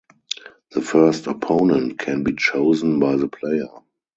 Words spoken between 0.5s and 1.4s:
The first